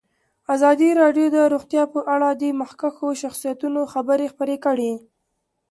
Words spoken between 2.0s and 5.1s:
اړه د مخکښو شخصیتونو خبرې خپرې کړي.